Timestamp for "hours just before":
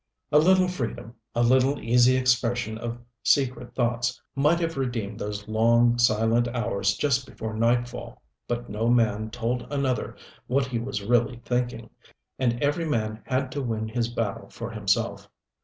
6.47-7.53